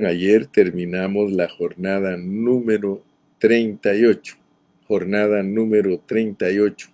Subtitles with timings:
[0.00, 3.02] Ayer terminamos la jornada número
[3.40, 4.36] 38,
[4.86, 6.88] jornada número 38.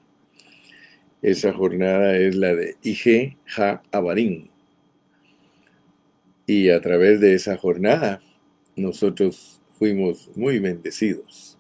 [1.21, 4.49] Esa jornada es la de Ige Ha Abarín.
[6.47, 8.23] Y a través de esa jornada
[8.75, 11.59] nosotros fuimos muy bendecidos.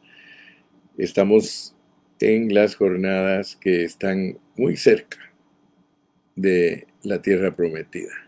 [0.96, 1.76] Estamos
[2.20, 5.18] en las jornadas que están muy cerca
[6.36, 8.23] de la tierra prometida.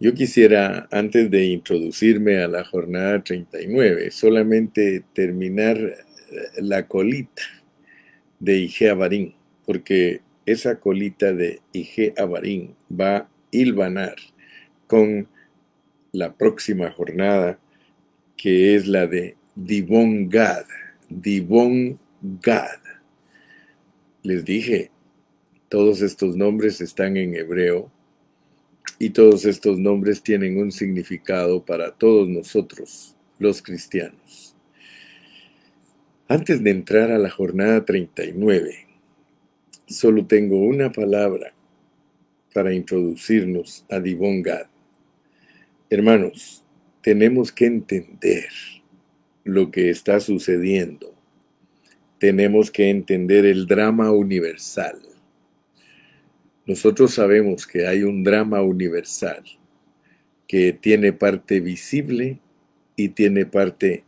[0.00, 5.96] Yo quisiera, antes de introducirme a la jornada 39, solamente terminar eh,
[6.58, 7.42] la colita
[8.38, 9.34] de Ige Avarín,
[9.66, 14.14] porque esa colita de Ige Avarín va a hilvanar
[14.86, 15.26] con
[16.12, 17.58] la próxima jornada,
[18.36, 20.64] que es la de Divon Gad.
[21.08, 21.98] Divon
[22.40, 22.78] Gad.
[24.22, 24.92] Les dije,
[25.68, 27.90] todos estos nombres están en hebreo
[28.98, 34.54] y todos estos nombres tienen un significado para todos nosotros, los cristianos.
[36.26, 38.86] Antes de entrar a la jornada 39,
[39.86, 41.54] solo tengo una palabra
[42.52, 44.66] para introducirnos a Divon Gad.
[45.88, 46.64] Hermanos,
[47.00, 48.48] tenemos que entender
[49.44, 51.14] lo que está sucediendo.
[52.18, 55.07] Tenemos que entender el drama universal
[56.68, 59.42] nosotros sabemos que hay un drama universal
[60.46, 62.40] que tiene parte visible
[62.94, 64.04] y tiene parte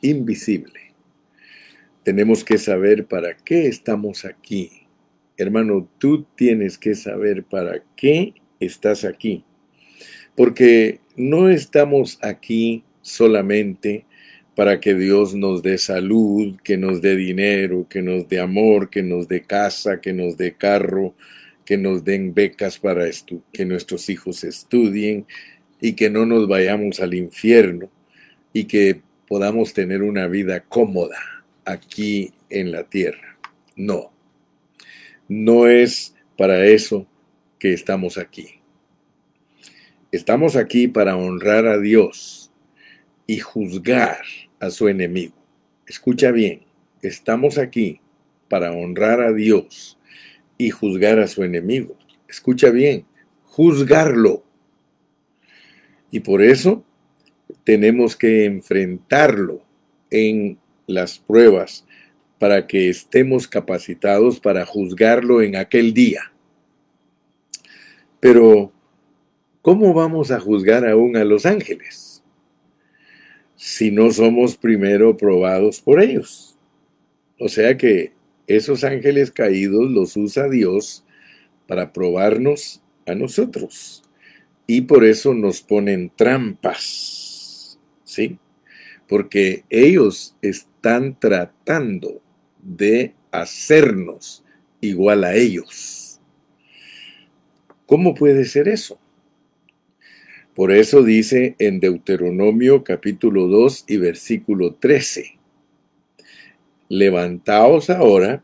[0.00, 0.92] invisible.
[2.02, 4.88] Tenemos que saber para qué estamos aquí.
[5.36, 9.44] Hermano, tú tienes que saber para qué estás aquí.
[10.34, 14.04] Porque no estamos aquí solamente
[14.56, 19.04] para que Dios nos dé salud, que nos dé dinero, que nos dé amor, que
[19.04, 21.14] nos dé casa, que nos dé carro,
[21.70, 23.08] que nos den becas para
[23.52, 25.24] que nuestros hijos estudien
[25.80, 27.88] y que no nos vayamos al infierno
[28.52, 33.38] y que podamos tener una vida cómoda aquí en la tierra.
[33.76, 34.10] No,
[35.28, 37.06] no es para eso
[37.56, 38.60] que estamos aquí.
[40.10, 42.50] Estamos aquí para honrar a Dios
[43.28, 44.22] y juzgar
[44.58, 45.36] a su enemigo.
[45.86, 46.62] Escucha bien,
[47.00, 48.00] estamos aquí
[48.48, 49.99] para honrar a Dios
[50.60, 51.96] y juzgar a su enemigo.
[52.28, 53.06] Escucha bien,
[53.44, 54.44] juzgarlo.
[56.10, 56.84] Y por eso
[57.64, 59.64] tenemos que enfrentarlo
[60.10, 61.86] en las pruebas
[62.38, 66.30] para que estemos capacitados para juzgarlo en aquel día.
[68.20, 68.70] Pero,
[69.62, 72.22] ¿cómo vamos a juzgar aún a los ángeles
[73.56, 76.58] si no somos primero probados por ellos?
[77.38, 78.19] O sea que
[78.56, 81.04] esos ángeles caídos los usa Dios
[81.68, 84.02] para probarnos a nosotros.
[84.66, 87.78] Y por eso nos ponen trampas.
[88.02, 88.38] ¿Sí?
[89.06, 92.20] Porque ellos están tratando
[92.60, 94.44] de hacernos
[94.80, 96.20] igual a ellos.
[97.86, 98.98] ¿Cómo puede ser eso?
[100.54, 105.39] Por eso dice en Deuteronomio capítulo 2 y versículo 13
[106.90, 108.42] levantaos ahora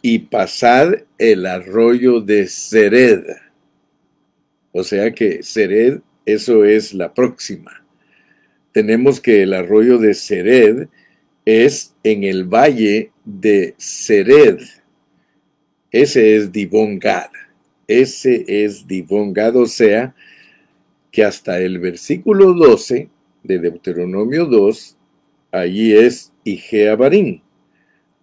[0.00, 3.24] y pasad el arroyo de Sered.
[4.72, 7.84] O sea que Sered, eso es la próxima.
[8.72, 10.88] Tenemos que el arroyo de Sered
[11.44, 14.60] es en el valle de Sered.
[15.90, 17.30] Ese es Divongad.
[17.88, 20.14] Ese es Divongad, o sea,
[21.10, 23.08] que hasta el versículo 12
[23.42, 24.96] de Deuteronomio 2,
[25.50, 27.42] allí es Ijeabarín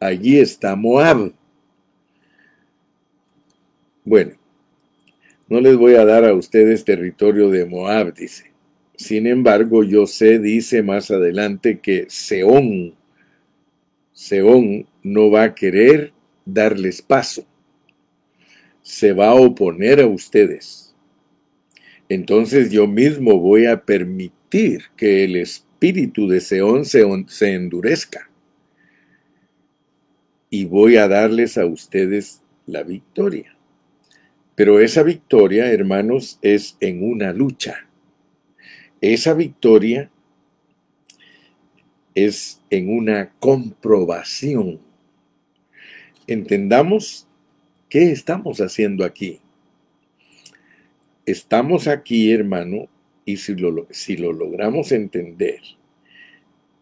[0.05, 1.33] allí está Moab.
[4.03, 4.35] Bueno,
[5.47, 8.51] no les voy a dar a ustedes territorio de Moab, dice.
[8.95, 12.95] Sin embargo, yo sé, dice más adelante, que Seón,
[14.13, 16.13] Seón no va a querer
[16.45, 17.45] darles paso.
[18.81, 20.95] Se va a oponer a ustedes.
[22.07, 28.29] Entonces yo mismo voy a permitir que el espíritu de Seón se, se endurezca
[30.55, 33.57] y voy a darles a ustedes la victoria.
[34.55, 37.89] Pero esa victoria, hermanos, es en una lucha.
[39.01, 40.09] Esa victoria
[42.13, 44.79] es en una comprobación.
[46.25, 47.27] Entendamos
[47.89, 49.41] qué estamos haciendo aquí.
[51.25, 52.87] Estamos aquí, hermano,
[53.25, 55.59] y si lo, logramos entender,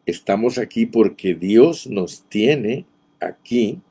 [0.05, 2.85] estamos aquí porque Dios nos tiene
[3.27, 3.81] aquí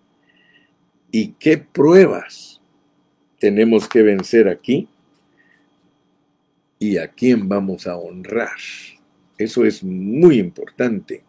[1.10, 2.60] y qué pruebas
[3.38, 4.88] tenemos que vencer aquí.
[6.78, 8.56] y a quién vamos a honrar.
[9.38, 11.22] Eso es muy importante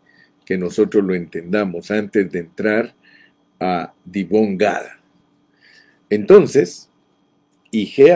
[0.46, 2.96] que nosotros lo entendamos antes de entrar
[3.60, 4.84] a Dibon Gad.
[6.10, 6.90] Entonces,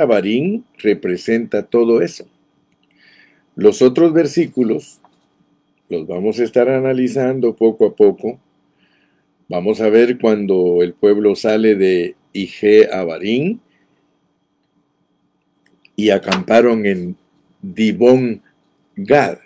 [0.07, 2.27] Barín representa todo eso.
[3.55, 5.01] Los otros versículos
[5.89, 8.39] los vamos a estar analizando poco a poco.
[9.49, 13.61] Vamos a ver cuando el pueblo sale de Ige Abarín
[15.95, 17.15] y acamparon en
[17.61, 18.41] Dibón
[18.97, 19.37] Gad.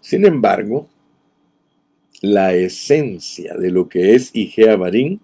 [0.00, 0.88] Sin embargo,
[2.20, 5.20] la esencia de lo que es Ige Abarín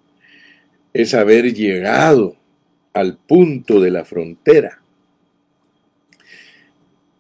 [0.93, 2.35] es haber llegado
[2.93, 4.81] al punto de la frontera,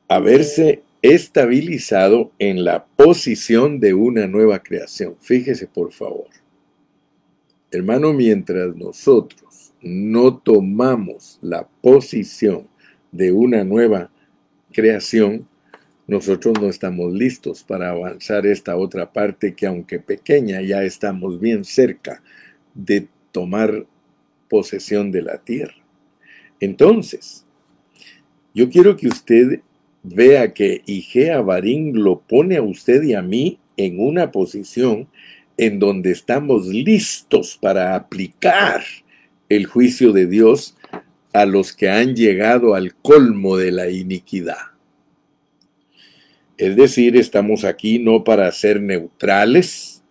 [0.08, 5.14] haberse estabilizado en la posición de una nueva creación.
[5.20, 6.26] Fíjese por favor.
[7.76, 12.68] Hermano, mientras nosotros no tomamos la posición
[13.12, 14.10] de una nueva
[14.72, 15.46] creación,
[16.06, 21.66] nosotros no estamos listos para avanzar esta otra parte que aunque pequeña ya estamos bien
[21.66, 22.22] cerca
[22.72, 23.84] de tomar
[24.48, 25.76] posesión de la tierra.
[26.60, 27.44] Entonces,
[28.54, 29.60] yo quiero que usted
[30.02, 35.08] vea que Igea Barín lo pone a usted y a mí en una posición
[35.56, 38.82] en donde estamos listos para aplicar
[39.48, 40.76] el juicio de Dios
[41.32, 44.72] a los que han llegado al colmo de la iniquidad.
[46.56, 50.02] Es decir, estamos aquí no para ser neutrales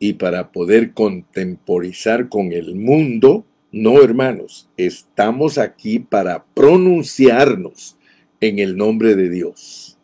[0.00, 3.46] y para poder contemporizar con el mundo.
[3.70, 7.96] No, hermanos, estamos aquí para pronunciarnos
[8.40, 9.96] en el nombre de Dios.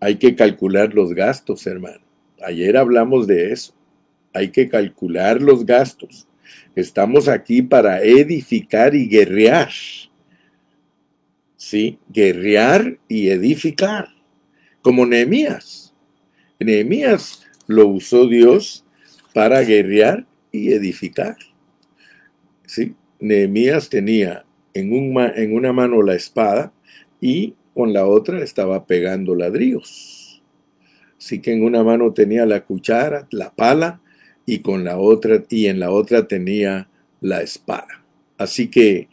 [0.00, 2.01] Hay que calcular los gastos, hermano.
[2.44, 3.74] Ayer hablamos de eso.
[4.32, 6.26] Hay que calcular los gastos.
[6.74, 9.70] Estamos aquí para edificar y guerrear.
[11.56, 11.98] ¿Sí?
[12.08, 14.08] Guerrear y edificar.
[14.80, 15.94] Como Nehemías.
[16.58, 18.84] Nehemías lo usó Dios
[19.32, 21.36] para guerrear y edificar.
[22.66, 22.94] ¿Sí?
[23.20, 24.44] Nehemías tenía
[24.74, 26.72] en, un, en una mano la espada
[27.20, 30.21] y con la otra estaba pegando ladrillos.
[31.22, 34.00] Así que en una mano tenía la cuchara, la pala,
[34.44, 36.88] y con la otra, y en la otra tenía
[37.20, 38.02] la espada.
[38.38, 39.08] Así que,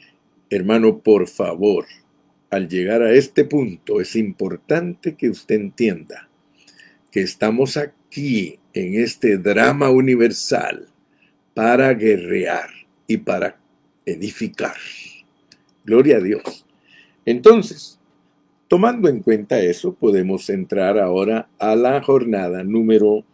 [0.49, 1.85] hermano, por favor,
[2.49, 6.27] al llegar a este punto es importante que usted entienda
[7.11, 10.87] que estamos aquí en este drama universal
[11.53, 12.71] para guerrear
[13.05, 13.59] y para
[14.03, 14.77] edificar.
[15.85, 16.65] Gloria a Dios.
[17.23, 17.98] Entonces,
[18.69, 23.25] Tomando en cuenta eso, podemos entrar ahora a la jornada número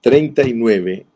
[0.00, 1.06] 39,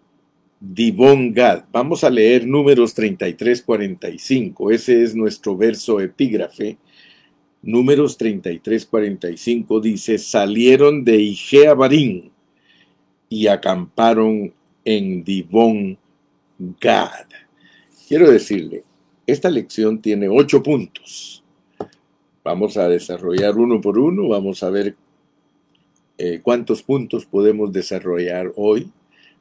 [0.60, 1.64] Divon Gad.
[1.72, 4.70] Vamos a leer números 33, 45.
[4.70, 6.78] Ese es nuestro verso epígrafe.
[7.60, 12.30] Números 33, 45 dice, salieron de Ijeabarín
[13.28, 14.54] y acamparon
[14.84, 15.98] en Divon
[16.80, 17.26] Gad.
[18.06, 18.84] Quiero decirle,
[19.26, 21.41] esta lección tiene ocho puntos
[22.44, 24.96] Vamos a desarrollar uno por uno, vamos a ver
[26.18, 28.90] eh, cuántos puntos podemos desarrollar hoy,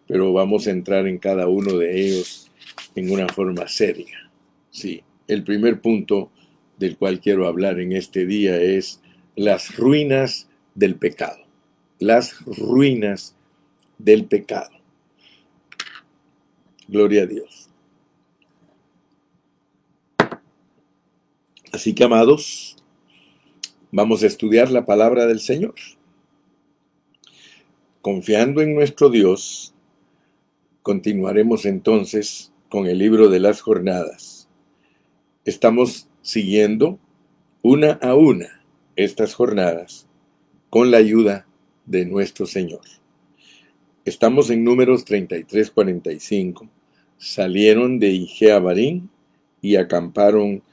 [0.08, 2.52] pero vamos a entrar en cada uno de ellos
[2.96, 4.32] en una forma seria.
[4.70, 6.32] Sí, el primer punto
[6.78, 9.02] del cual quiero hablar en este día es
[9.36, 11.40] las ruinas del pecado.
[12.00, 13.36] Las ruinas
[13.98, 14.72] del pecado.
[16.88, 17.70] Gloria a Dios.
[21.72, 22.81] Así que, amados,
[23.94, 25.76] Vamos a estudiar la palabra del Señor.
[28.02, 29.74] Confiando en nuestro Dios,
[30.82, 34.48] continuaremos entonces con el libro de las jornadas.
[35.44, 37.00] Estamos siguiendo
[37.64, 38.64] una a una
[38.96, 40.08] estas jornadas
[40.70, 41.46] con la ayuda
[41.86, 42.86] de nuestro Señor.
[44.06, 46.70] Estamos en números 33-45.
[47.18, 49.10] Salieron de Ijeabarín
[49.62, 50.64] y acamparon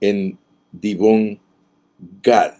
[0.00, 0.36] en
[0.72, 1.38] Dibón
[2.22, 2.54] Gad.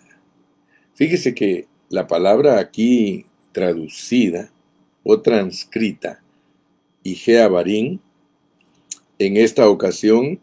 [0.95, 4.51] Fíjese que la palabra aquí traducida
[5.03, 6.23] o transcrita,
[7.03, 8.01] Ijeabarín,
[9.19, 10.41] en esta ocasión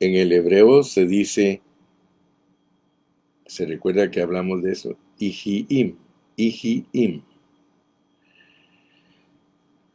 [0.00, 1.60] en el hebreo se dice,
[3.46, 5.96] se recuerda que hablamos de eso, Ijiim,
[6.36, 7.22] Ijiim.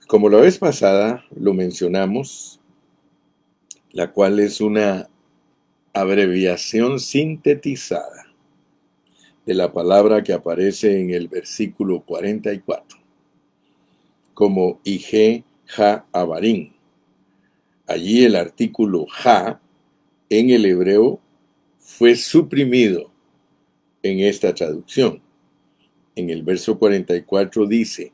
[0.07, 2.61] Como la vez pasada lo mencionamos,
[3.91, 5.09] la cual es una
[5.99, 8.27] abreviación sintetizada
[9.45, 12.99] de la palabra que aparece en el versículo 44,
[14.33, 16.73] como Ige Ja Abarín.
[17.87, 19.61] Allí el artículo Ja
[20.29, 21.19] en el hebreo
[21.77, 23.09] fue suprimido
[24.03, 25.21] en esta traducción.
[26.15, 28.11] En el verso 44 dice,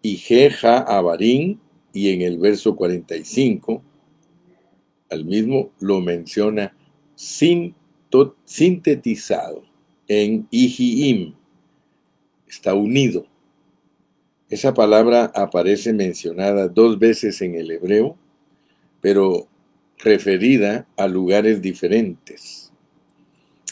[0.00, 1.60] y Jeja Abarín,
[1.92, 3.82] y en el verso 45,
[5.10, 6.74] al mismo lo menciona
[7.14, 9.64] sintetizado
[10.08, 11.34] en Ijiim.
[12.46, 13.26] Está unido.
[14.50, 18.18] Esa palabra aparece mencionada dos veces en el hebreo,
[19.00, 19.48] pero
[19.98, 22.70] referida a lugares diferentes.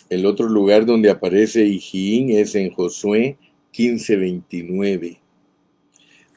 [0.08, 3.36] El otro lugar donde aparece Ijiim es en Josué
[3.72, 5.20] 15:29.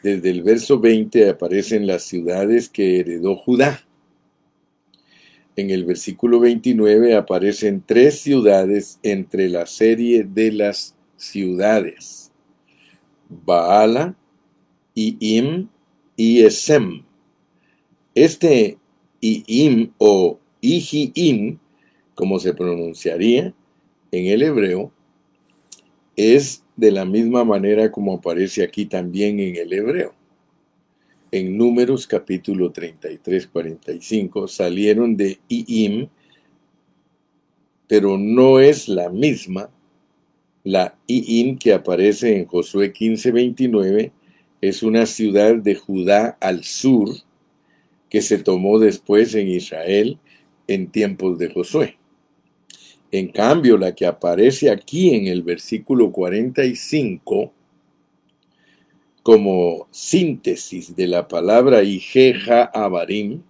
[0.03, 3.87] Desde el verso 20 aparecen las ciudades que heredó Judá.
[5.55, 12.31] En el versículo 29 aparecen tres ciudades entre la serie de las ciudades.
[13.29, 14.15] Baala,
[14.95, 15.69] Iim
[16.15, 17.03] y Esem.
[18.15, 18.77] Este
[19.21, 21.59] Iim o Ijiim,
[22.15, 23.53] como se pronunciaría
[24.11, 24.91] en el hebreo,
[26.15, 30.13] es de la misma manera como aparece aquí también en el hebreo.
[31.33, 36.07] En Números capítulo 33, 45 salieron de Iim,
[37.87, 39.71] pero no es la misma.
[40.63, 44.11] La Iim que aparece en Josué 15, 29
[44.61, 47.09] es una ciudad de Judá al sur
[48.11, 50.19] que se tomó después en Israel
[50.67, 51.97] en tiempos de Josué.
[53.11, 57.51] En cambio, la que aparece aquí en el versículo 45
[59.23, 63.41] como síntesis de la palabra Ijeja Abarim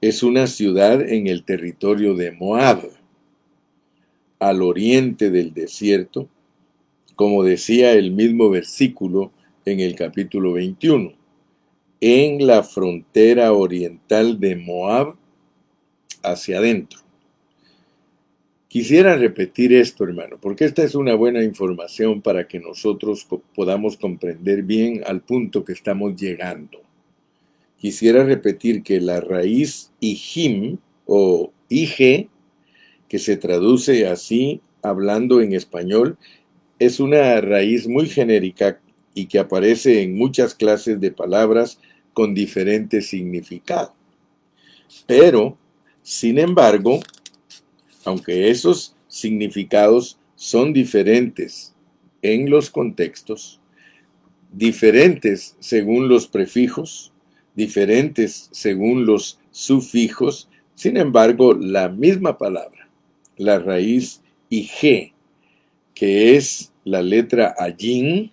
[0.00, 2.82] es una ciudad en el territorio de Moab,
[4.38, 6.28] al oriente del desierto,
[7.14, 9.32] como decía el mismo versículo
[9.66, 11.12] en el capítulo 21,
[12.00, 15.16] en la frontera oriental de Moab
[16.22, 17.05] hacia adentro.
[18.76, 24.64] Quisiera repetir esto, hermano, porque esta es una buena información para que nosotros podamos comprender
[24.64, 26.82] bien al punto que estamos llegando.
[27.78, 32.28] Quisiera repetir que la raíz ijim o ige,
[33.08, 36.18] que se traduce así hablando en español,
[36.78, 38.78] es una raíz muy genérica
[39.14, 41.80] y que aparece en muchas clases de palabras
[42.12, 43.94] con diferentes significados.
[45.06, 45.56] Pero,
[46.02, 47.00] sin embargo,
[48.06, 51.74] aunque esos significados son diferentes
[52.22, 53.60] en los contextos,
[54.52, 57.12] diferentes según los prefijos,
[57.56, 62.88] diferentes según los sufijos, sin embargo, la misma palabra,
[63.36, 65.12] la raíz IG,
[65.94, 68.30] que es la letra Ayin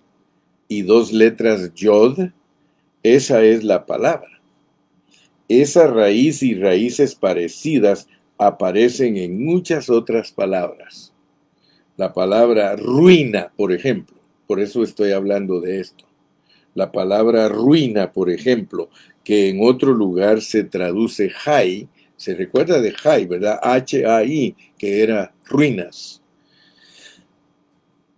[0.68, 2.30] y dos letras Yod,
[3.02, 4.40] esa es la palabra.
[5.48, 8.08] Esa raíz y raíces parecidas
[8.46, 11.12] aparecen en muchas otras palabras.
[11.96, 16.04] La palabra ruina, por ejemplo, por eso estoy hablando de esto.
[16.74, 18.90] La palabra ruina, por ejemplo,
[19.22, 23.60] que en otro lugar se traduce Jai, se recuerda de Jai, ¿verdad?
[23.62, 26.20] H-A-I, que era ruinas.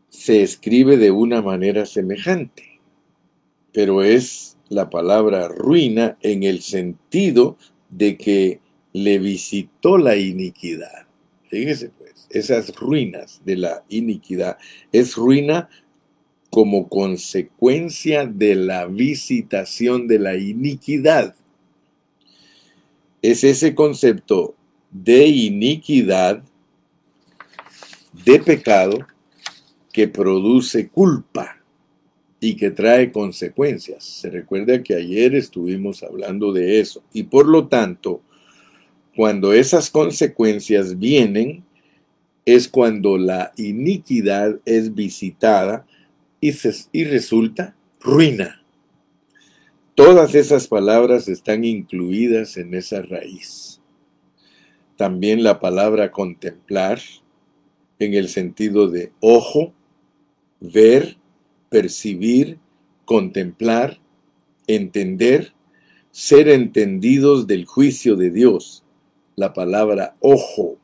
[0.08, 2.80] Se escribe de una manera semejante,
[3.72, 7.56] pero es la palabra ruina en el sentido
[7.90, 8.60] de que
[8.96, 11.06] le visitó la iniquidad.
[11.50, 14.56] Fíjese pues, esas ruinas de la iniquidad
[14.90, 15.68] es ruina
[16.48, 21.34] como consecuencia de la visitación de la iniquidad.
[23.20, 24.54] Es ese concepto
[24.90, 26.42] de iniquidad,
[28.24, 29.06] de pecado,
[29.92, 31.62] que produce culpa
[32.40, 34.04] y que trae consecuencias.
[34.04, 37.02] Se recuerda que ayer estuvimos hablando de eso.
[37.12, 38.22] Y por lo tanto,
[39.16, 41.64] cuando esas consecuencias vienen,
[42.44, 45.86] es cuando la iniquidad es visitada
[46.38, 46.52] y,
[46.92, 48.62] y resulta ruina.
[49.94, 53.80] Todas esas palabras están incluidas en esa raíz.
[54.98, 57.00] También la palabra contemplar,
[57.98, 59.72] en el sentido de ojo,
[60.60, 61.16] ver,
[61.70, 62.58] percibir,
[63.06, 63.98] contemplar,
[64.66, 65.54] entender,
[66.10, 68.82] ser entendidos del juicio de Dios
[69.36, 70.78] la palabra ojo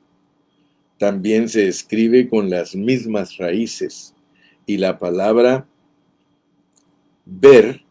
[0.99, 4.15] también se escribe con las mismas raíces
[4.67, 5.67] y la palabra
[7.25, 7.83] ver,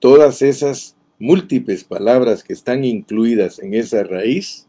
[0.00, 4.66] todas esas múltiples palabras que están incluidas en esa raíz,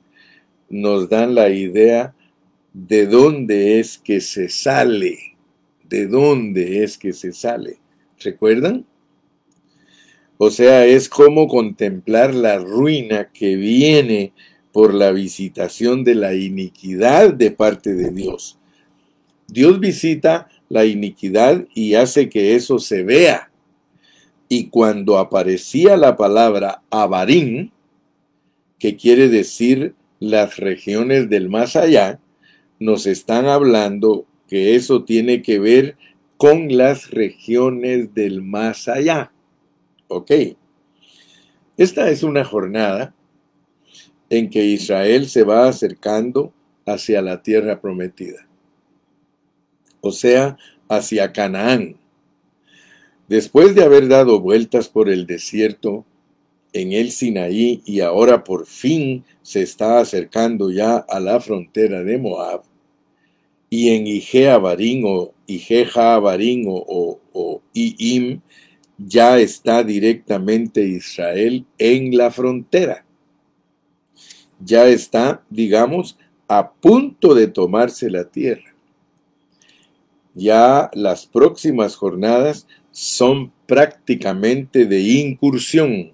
[0.69, 2.13] nos dan la idea
[2.73, 5.35] de dónde es que se sale,
[5.83, 7.79] de dónde es que se sale.
[8.19, 8.85] ¿Recuerdan?
[10.37, 14.33] O sea, es como contemplar la ruina que viene
[14.73, 18.57] por la visitación de la iniquidad de parte de Dios.
[19.47, 23.51] Dios visita la iniquidad y hace que eso se vea.
[24.49, 27.71] Y cuando aparecía la palabra Abarín,
[28.79, 32.19] que quiere decir las regiones del más allá,
[32.79, 35.95] nos están hablando que eso tiene que ver
[36.37, 39.31] con las regiones del más allá.
[40.07, 40.31] Ok.
[41.77, 43.13] Esta es una jornada
[44.29, 46.53] en que Israel se va acercando
[46.85, 48.47] hacia la tierra prometida,
[50.01, 50.57] o sea,
[50.89, 51.97] hacia Canaán.
[53.27, 56.05] Después de haber dado vueltas por el desierto
[56.73, 62.17] en el Sinaí y ahora por fin se está acercando ya a la frontera de
[62.17, 62.63] Moab,
[63.69, 68.39] y en o Ijejabarín o, o, o Iim
[68.99, 73.02] ya está directamente Israel en la frontera.
[74.63, 76.17] Ya está, digamos,
[76.47, 78.73] a punto de tomarse la tierra.
[80.35, 86.11] Ya las próximas jornadas son prácticamente de incursión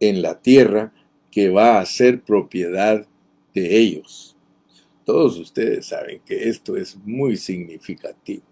[0.00, 0.92] en la tierra
[1.30, 3.06] que va a ser propiedad
[3.54, 4.36] de ellos.
[5.04, 8.42] Todos ustedes saben que esto es muy significativo.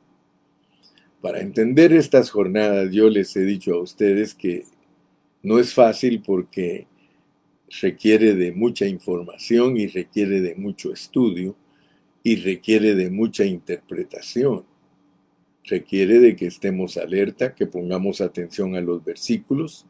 [1.21, 4.65] Para entender estas jornadas yo les he dicho a ustedes que
[5.43, 6.87] no es fácil porque
[7.81, 11.57] requiere de mucha información y requiere de mucho estudio
[12.23, 14.65] y requiere de mucha interpretación.
[15.65, 19.87] Requiere de que estemos alerta, que pongamos atención a los versículos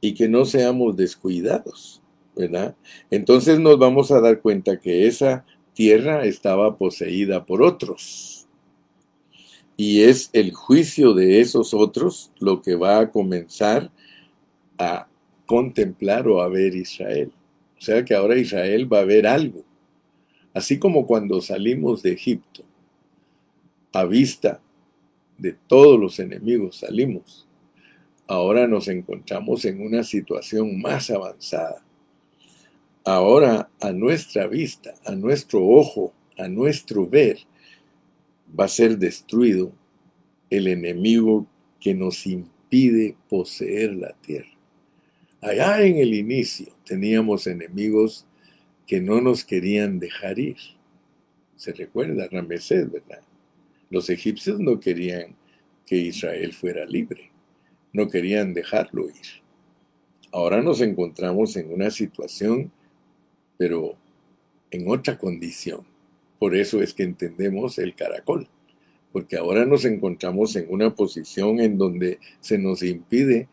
[0.00, 2.02] y que no seamos descuidados,
[2.36, 2.76] ¿verdad?
[3.10, 8.40] Entonces nos vamos a dar cuenta que esa tierra estaba poseída por otros
[9.80, 13.90] y es el juicio de esos otros lo que va a comenzar
[14.76, 15.08] a
[15.50, 17.32] contemplar o a ver Israel.
[17.76, 19.64] O sea que ahora Israel va a ver algo.
[20.54, 22.62] Así como cuando salimos de Egipto,
[23.92, 24.60] a vista
[25.38, 27.48] de todos los enemigos salimos.
[28.28, 31.84] Ahora nos encontramos en una situación más avanzada.
[33.02, 37.40] Ahora a nuestra vista, a nuestro ojo, a nuestro ver,
[38.56, 39.72] va a ser destruido
[40.48, 41.44] el enemigo
[41.80, 44.59] que nos impide poseer la tierra.
[45.40, 48.26] Allá en el inicio teníamos enemigos
[48.86, 50.58] que no nos querían dejar ir.
[51.56, 53.22] Se recuerda Ramesés, ¿verdad?
[53.88, 55.36] Los egipcios no querían
[55.86, 57.30] que Israel fuera libre,
[57.92, 59.42] no querían dejarlo ir.
[60.30, 62.70] Ahora nos encontramos en una situación,
[63.56, 63.96] pero
[64.70, 65.84] en otra condición.
[66.38, 68.48] Por eso es que entendemos el caracol,
[69.12, 73.48] porque ahora nos encontramos en una posición en donde se nos impide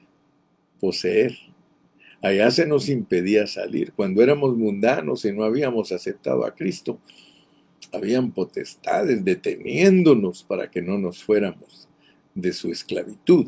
[0.79, 1.35] poseer.
[2.21, 3.93] Allá se nos impedía salir.
[3.93, 6.99] Cuando éramos mundanos y no habíamos aceptado a Cristo,
[7.91, 11.87] habían potestades deteniéndonos para que no nos fuéramos
[12.33, 13.47] de su esclavitud.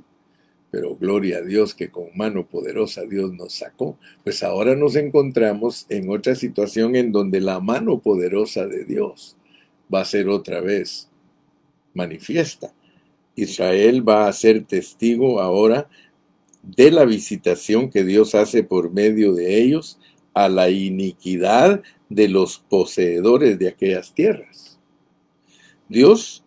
[0.71, 3.97] Pero gloria a Dios que con mano poderosa Dios nos sacó.
[4.23, 9.36] Pues ahora nos encontramos en otra situación en donde la mano poderosa de Dios
[9.93, 11.10] va a ser otra vez
[11.95, 12.71] manifiesta.
[13.36, 15.89] Israel va a ser testigo ahora
[16.75, 19.99] de la visitación que Dios hace por medio de ellos
[20.34, 24.79] a la iniquidad de los poseedores de aquellas tierras.
[25.88, 26.43] Dios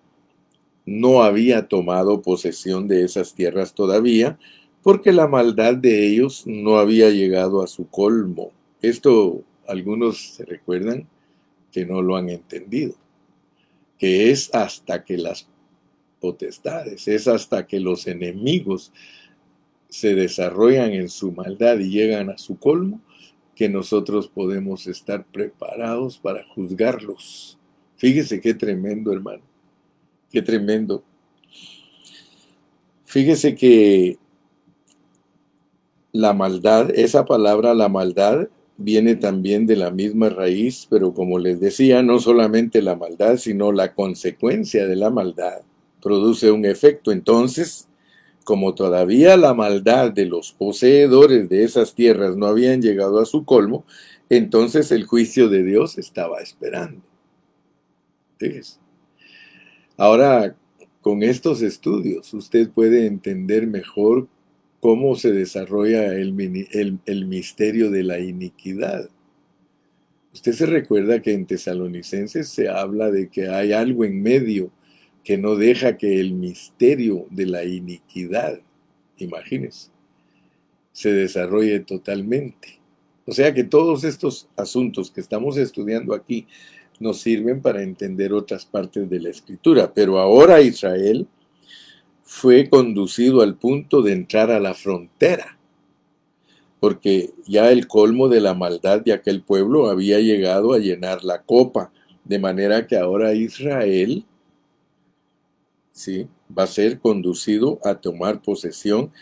[0.84, 4.38] no había tomado posesión de esas tierras todavía,
[4.82, 8.50] porque la maldad de ellos no había llegado a su colmo.
[8.80, 11.08] Esto algunos se recuerdan
[11.70, 12.94] que no lo han entendido,
[13.98, 15.48] que es hasta que las
[16.20, 18.92] potestades, es hasta que los enemigos
[19.92, 23.02] se desarrollan en su maldad y llegan a su colmo,
[23.54, 27.58] que nosotros podemos estar preparados para juzgarlos.
[27.96, 29.42] Fíjese qué tremendo, hermano.
[30.30, 31.04] Qué tremendo.
[33.04, 34.16] Fíjese que
[36.10, 41.60] la maldad, esa palabra la maldad, viene también de la misma raíz, pero como les
[41.60, 45.60] decía, no solamente la maldad, sino la consecuencia de la maldad
[46.00, 47.12] produce un efecto.
[47.12, 47.88] Entonces,
[48.44, 53.44] como todavía la maldad de los poseedores de esas tierras no habían llegado a su
[53.44, 53.84] colmo,
[54.28, 57.02] entonces el juicio de Dios estaba esperando.
[59.96, 60.56] Ahora,
[61.00, 64.28] con estos estudios, usted puede entender mejor
[64.80, 66.32] cómo se desarrolla el,
[67.26, 69.08] misterio de la iniquidad.
[70.32, 74.72] Usted se recuerda que en Tesalonicenses se habla de que hay algo en medio
[75.24, 78.58] que no deja que el misterio de la iniquidad,
[79.18, 79.90] imagínese,
[80.92, 82.80] se desarrolle totalmente.
[83.26, 86.46] O sea que todos estos asuntos que estamos estudiando aquí
[86.98, 89.92] nos sirven para entender otras partes de la escritura.
[89.92, 91.26] Pero ahora Israel
[92.22, 95.58] fue conducido al punto de entrar a la frontera,
[96.80, 101.42] porque ya el colmo de la maldad de aquel pueblo había llegado a llenar la
[101.42, 101.92] copa,
[102.24, 104.24] de manera que ahora Israel
[105.92, 106.28] ¿sí?
[106.56, 109.12] va a ser conducido a tomar posesión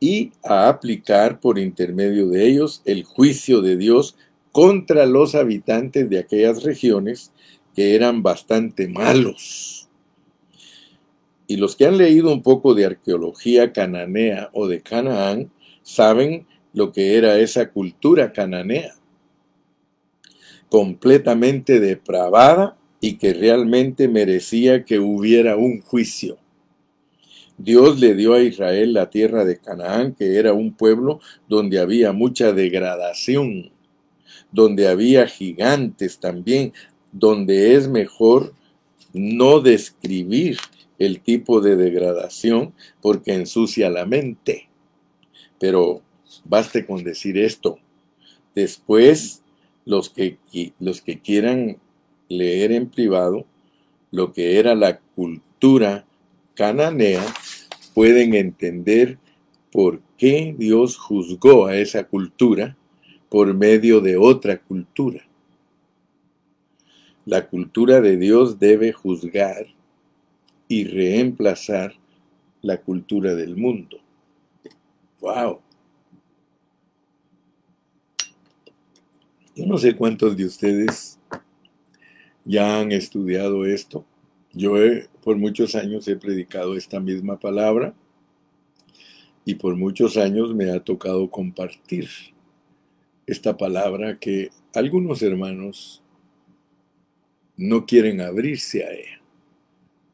[0.00, 4.16] y a aplicar por intermedio de ellos el juicio de Dios
[4.52, 7.32] contra los habitantes de aquellas regiones
[7.74, 9.88] que eran bastante malos.
[11.46, 15.50] Y los que han leído un poco de arqueología cananea o de Canaán
[15.82, 18.94] saben lo que era esa cultura cananea,
[20.68, 26.38] completamente depravada y que realmente merecía que hubiera un juicio.
[27.58, 32.12] Dios le dio a Israel la tierra de Canaán, que era un pueblo donde había
[32.12, 33.70] mucha degradación,
[34.50, 36.72] donde había gigantes también,
[37.12, 38.54] donde es mejor
[39.12, 40.56] no describir
[40.98, 44.70] el tipo de degradación porque ensucia la mente.
[45.60, 46.00] Pero
[46.46, 47.76] baste con decir esto.
[48.54, 49.42] Después,
[49.84, 50.38] los que,
[50.78, 51.83] los que quieran
[52.38, 53.46] leer en privado
[54.10, 56.04] lo que era la cultura
[56.54, 57.24] cananea,
[57.94, 59.18] pueden entender
[59.72, 62.76] por qué Dios juzgó a esa cultura
[63.28, 65.26] por medio de otra cultura.
[67.26, 69.66] La cultura de Dios debe juzgar
[70.68, 71.94] y reemplazar
[72.62, 73.98] la cultura del mundo.
[75.20, 75.60] ¡Wow!
[79.56, 81.18] Yo no sé cuántos de ustedes
[82.44, 84.04] ya han estudiado esto.
[84.52, 84.74] Yo
[85.22, 87.94] por muchos años he predicado esta misma palabra
[89.44, 92.08] y por muchos años me ha tocado compartir
[93.26, 96.02] esta palabra que algunos hermanos
[97.56, 99.22] no quieren abrirse a ella,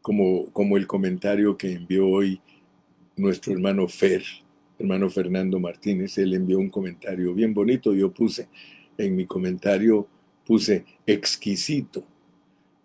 [0.02, 2.40] como, como el comentario que envió hoy
[3.16, 4.22] nuestro hermano Fer,
[4.78, 8.48] hermano Fernando Martínez, él envió un comentario bien bonito, yo puse
[8.98, 10.06] en mi comentario,
[10.46, 12.04] puse exquisito.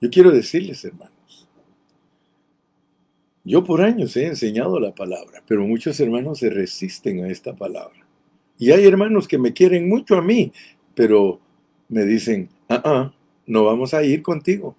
[0.01, 1.47] Yo quiero decirles, hermanos,
[3.43, 8.05] yo por años he enseñado la palabra, pero muchos hermanos se resisten a esta palabra.
[8.58, 10.51] Y hay hermanos que me quieren mucho a mí,
[10.95, 11.39] pero
[11.88, 13.13] me dicen, ah, ah,
[13.45, 14.75] no vamos a ir contigo.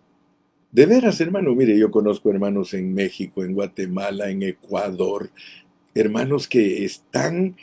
[0.72, 5.30] De veras, hermano, mire, yo conozco hermanos en México, en Guatemala, en Ecuador,
[5.94, 7.56] hermanos que están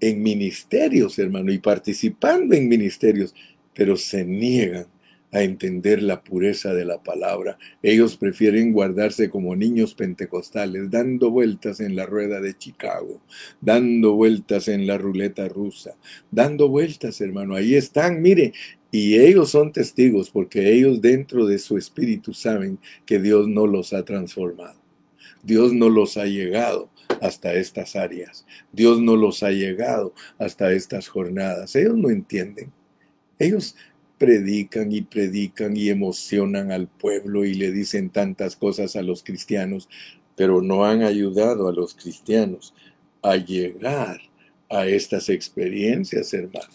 [0.00, 3.34] en ministerios, hermano, y participando en ministerios,
[3.72, 4.86] pero se niegan
[5.32, 7.58] a entender la pureza de la palabra.
[7.82, 13.20] Ellos prefieren guardarse como niños pentecostales, dando vueltas en la rueda de Chicago,
[13.60, 15.96] dando vueltas en la ruleta rusa,
[16.30, 17.54] dando vueltas, hermano.
[17.54, 18.52] Ahí están, mire,
[18.90, 23.92] y ellos son testigos porque ellos dentro de su espíritu saben que Dios no los
[23.92, 24.80] ha transformado.
[25.42, 26.90] Dios no los ha llegado
[27.20, 28.44] hasta estas áreas.
[28.72, 31.74] Dios no los ha llegado hasta estas jornadas.
[31.76, 32.72] Ellos no entienden.
[33.38, 33.74] Ellos
[34.20, 39.88] predican y predican y emocionan al pueblo y le dicen tantas cosas a los cristianos,
[40.36, 42.74] pero no han ayudado a los cristianos
[43.22, 44.20] a llegar
[44.68, 46.68] a estas experiencias, hermano.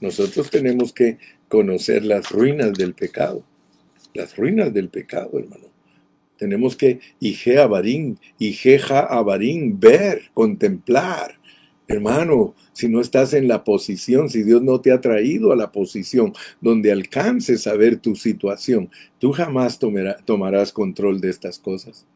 [0.00, 3.44] Nosotros tenemos que conocer las ruinas del pecado,
[4.12, 5.68] las ruinas del pecado, hermano.
[6.36, 7.60] Tenemos que, Ije
[9.78, 11.37] ver, contemplar,
[11.90, 15.72] Hermano, si no estás en la posición, si Dios no te ha traído a la
[15.72, 22.06] posición donde alcances a ver tu situación, tú jamás tomarás control de estas cosas.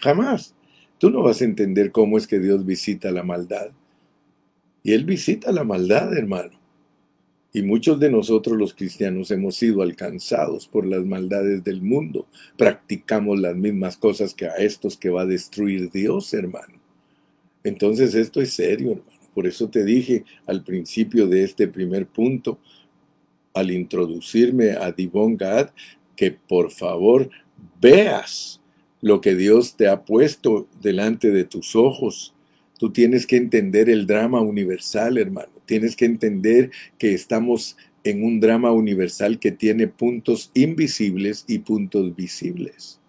[0.00, 0.54] Jamás.
[0.96, 3.72] Tú no vas a entender cómo es que Dios visita la maldad.
[4.82, 6.58] Y Él visita la maldad, hermano.
[7.52, 12.26] Y muchos de nosotros los cristianos hemos sido alcanzados por las maldades del mundo.
[12.56, 16.81] Practicamos las mismas cosas que a estos que va a destruir Dios, hermano.
[17.64, 19.22] Entonces esto es serio, hermano.
[19.34, 22.58] Por eso te dije al principio de este primer punto,
[23.54, 25.70] al introducirme a Divon Gad,
[26.16, 27.30] que por favor
[27.80, 28.60] veas
[29.00, 32.34] lo que Dios te ha puesto delante de tus ojos.
[32.78, 35.52] Tú tienes que entender el drama universal, hermano.
[35.66, 42.14] Tienes que entender que estamos en un drama universal que tiene puntos invisibles y puntos
[42.14, 43.00] visibles.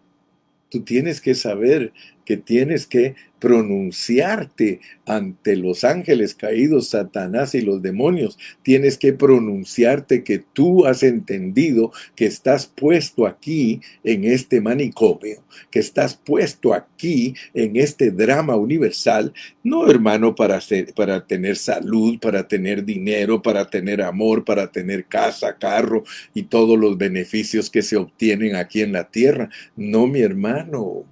[0.69, 1.93] Tú tienes que saber
[2.25, 8.39] que tienes que pronunciarte ante los ángeles caídos, Satanás y los demonios.
[8.61, 15.79] Tienes que pronunciarte que tú has entendido que estás puesto aquí en este manicomio, que
[15.79, 20.61] estás puesto aquí en este drama universal, no hermano para,
[20.95, 26.79] para tener salud, para tener dinero, para tener amor, para tener casa, carro y todos
[26.79, 29.49] los beneficios que se obtienen aquí en la tierra.
[29.75, 31.03] No, mi hermano.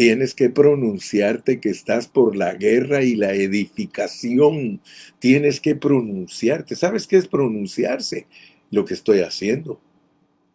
[0.00, 4.80] Tienes que pronunciarte que estás por la guerra y la edificación.
[5.18, 6.74] Tienes que pronunciarte.
[6.74, 8.26] ¿Sabes qué es pronunciarse?
[8.70, 9.78] Lo que estoy haciendo.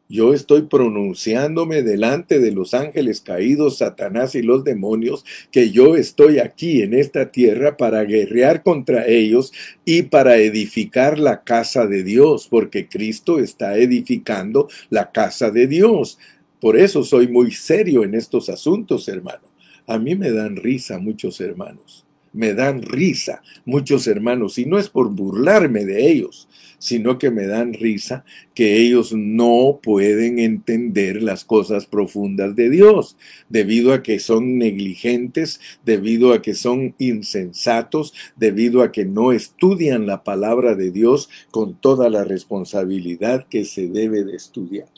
[0.09, 6.39] Yo estoy pronunciándome delante de los ángeles caídos, Satanás y los demonios, que yo estoy
[6.39, 9.51] aquí en esta tierra para guerrear contra ellos
[9.83, 16.17] y para edificar la casa de Dios, porque Cristo está edificando la casa de Dios.
[16.59, 19.43] Por eso soy muy serio en estos asuntos, hermano.
[19.87, 22.05] A mí me dan risa muchos hermanos.
[22.33, 24.57] Me dan risa muchos hermanos.
[24.57, 26.47] Y no es por burlarme de ellos,
[26.79, 33.15] sino que me dan risa que ellos no pueden entender las cosas profundas de Dios,
[33.49, 40.05] debido a que son negligentes, debido a que son insensatos, debido a que no estudian
[40.05, 44.89] la palabra de Dios con toda la responsabilidad que se debe de estudiar.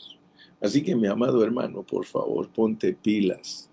[0.60, 3.70] Así que mi amado hermano, por favor, ponte pilas,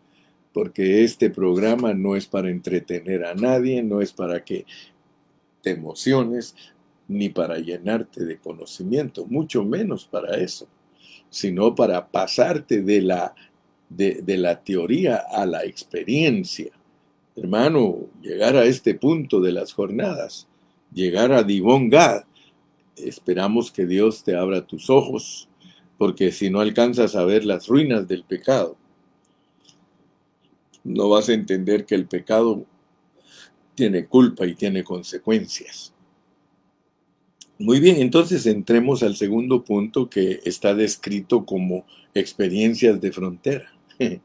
[0.53, 4.65] porque este programa no es para entretener a nadie, no es para que
[5.61, 6.55] te emociones,
[7.07, 10.67] ni para llenarte de conocimiento, mucho menos para eso,
[11.29, 13.35] sino para pasarte de la,
[13.89, 16.71] de, la teoría a la experiencia.
[17.35, 20.47] Hermano, llegar a este punto de las jornadas,
[20.93, 22.23] llegar a Divon Gad,
[22.95, 25.49] esperamos que Dios te abra tus ojos
[25.97, 28.77] porque si no alcanzas a ver las ruinas del pecado,
[30.83, 32.65] no vas a entender que el pecado
[33.73, 35.93] tiene culpa y tiene consecuencias.
[37.57, 43.73] Muy bien, entonces entremos al segundo punto que está descrito como experiencias de frontera.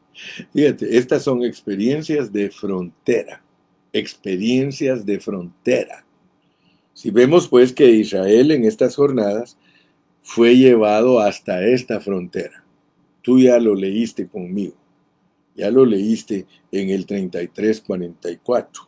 [0.53, 3.41] Fíjate, estas son experiencias de frontera,
[3.93, 6.05] experiencias de frontera.
[6.93, 9.57] Si vemos pues que Israel en estas jornadas
[10.21, 12.63] fue llevado hasta esta frontera.
[13.21, 14.75] Tú ya lo leíste conmigo.
[15.55, 18.87] Ya lo leíste en el 3344.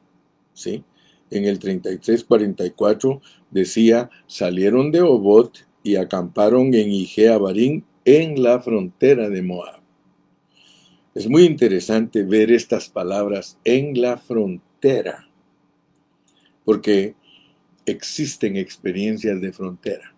[0.54, 0.84] ¿Sí?
[1.30, 6.92] En el 3344 decía, salieron de Obot y acamparon en
[7.42, 9.82] Barín en la frontera de Moab.
[11.16, 15.28] Es muy interesante ver estas palabras en la frontera,
[16.66, 17.16] porque
[17.86, 20.13] existen experiencias de frontera.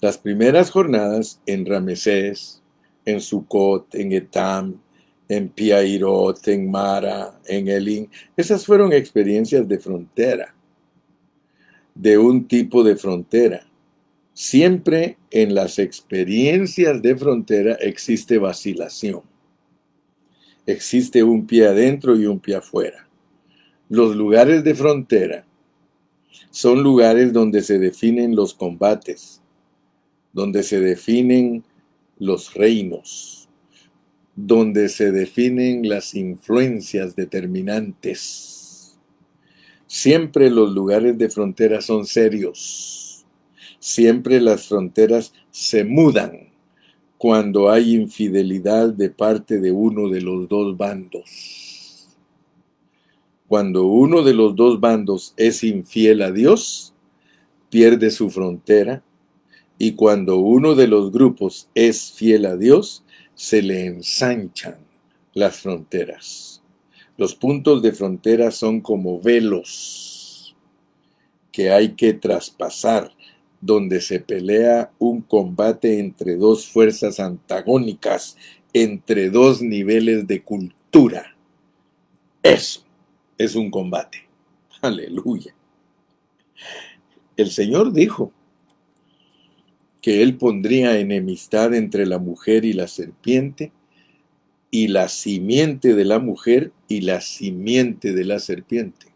[0.00, 2.62] Las primeras jornadas en Ramesés,
[3.04, 4.80] en Sucot, en Etam,
[5.28, 10.54] en Piairot, en Mara, en Elín, esas fueron experiencias de frontera,
[11.96, 13.66] de un tipo de frontera.
[14.34, 19.22] Siempre en las experiencias de frontera existe vacilación.
[20.64, 23.08] Existe un pie adentro y un pie afuera.
[23.88, 25.44] Los lugares de frontera
[26.50, 29.42] son lugares donde se definen los combates,
[30.38, 31.64] donde se definen
[32.20, 33.48] los reinos,
[34.36, 38.96] donde se definen las influencias determinantes.
[39.88, 43.26] Siempre los lugares de frontera son serios.
[43.80, 46.50] Siempre las fronteras se mudan
[47.16, 52.06] cuando hay infidelidad de parte de uno de los dos bandos.
[53.48, 56.94] Cuando uno de los dos bandos es infiel a Dios,
[57.70, 59.02] pierde su frontera
[59.78, 64.78] y cuando uno de los grupos es fiel a Dios, se le ensanchan
[65.34, 66.62] las fronteras.
[67.16, 70.56] Los puntos de frontera son como velos
[71.52, 73.12] que hay que traspasar,
[73.60, 78.36] donde se pelea un combate entre dos fuerzas antagónicas,
[78.72, 81.36] entre dos niveles de cultura.
[82.42, 82.84] Eso
[83.36, 84.28] es un combate.
[84.80, 85.54] Aleluya.
[87.36, 88.32] El Señor dijo,
[90.00, 93.72] que él pondría enemistad entre la mujer y la serpiente,
[94.70, 99.06] y la simiente de la mujer y la simiente de la serpiente.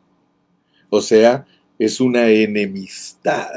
[0.88, 1.46] O sea,
[1.78, 3.50] es una enemistad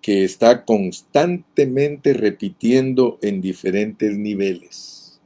[0.00, 5.20] que está constantemente repitiendo en diferentes niveles.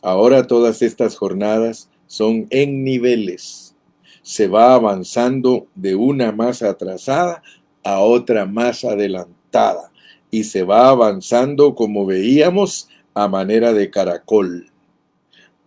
[0.00, 3.74] Ahora todas estas jornadas son en niveles.
[4.22, 7.42] Se va avanzando de una más atrasada
[7.86, 9.92] a otra más adelantada
[10.28, 14.72] y se va avanzando, como veíamos, a manera de caracol.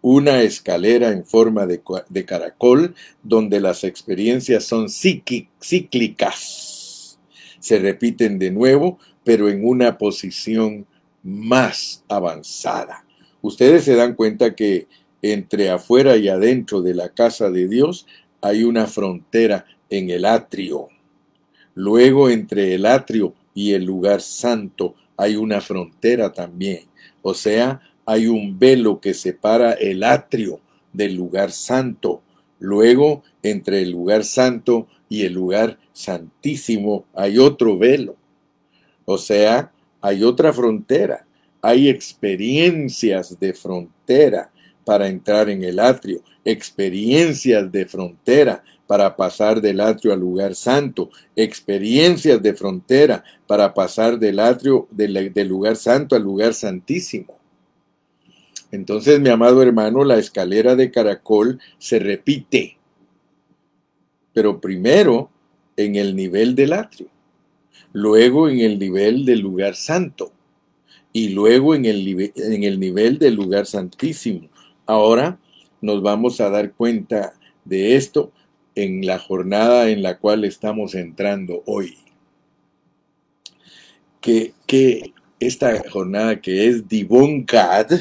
[0.01, 1.82] Una escalera en forma de,
[2.25, 6.27] caracol donde las experiencias son cíclicas.
[7.62, 10.86] Se repiten de nuevo, pero en una posición
[11.23, 13.05] más avanzada.
[13.41, 14.89] Ustedes se dan cuenta que
[15.21, 18.05] entre afuera y adentro de la casa de Dios
[18.41, 20.89] hay una frontera en el atrio.
[21.80, 26.84] Luego entre el atrio y el lugar santo hay una frontera también.
[27.22, 30.60] O sea, hay un velo que separa el atrio
[30.92, 32.22] del lugar santo.
[32.60, 38.18] Luego, entre el lugar santo y el lugar santísimo hay otro velo.
[39.06, 41.26] O sea, hay otra frontera.
[41.62, 44.52] Hay experiencias de frontera
[44.84, 51.12] para entrar en el atrio, experiencias de frontera para pasar del atrio al lugar santo,
[51.36, 57.38] experiencias de frontera para pasar del atrio, del, lugar santo al lugar santísimo.
[58.71, 62.80] Entonces, mi amado hermano, la escalera de caracol se repite,
[64.34, 65.30] pero primero
[65.78, 67.10] en el nivel del atrio,
[67.93, 70.32] luego en el nivel del lugar santo
[71.13, 74.49] y luego en el, en el nivel del lugar santísimo.
[74.88, 75.38] Ahora
[75.80, 78.32] nos vamos a dar cuenta de esto
[78.84, 81.98] en la jornada en la cual estamos entrando hoy.
[84.22, 87.92] Que, que esta jornada que es Divon Gad,